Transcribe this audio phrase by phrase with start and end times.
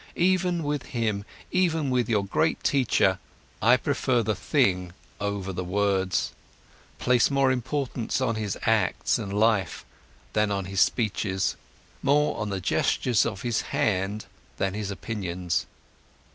[0.15, 3.19] Even with him, even with your great teacher,
[3.61, 6.33] I prefer the thing over the words,
[6.97, 9.85] place more importance on his acts and life
[10.33, 11.55] than on his speeches,
[12.01, 14.25] more on the gestures of his hand
[14.57, 15.67] than his opinions.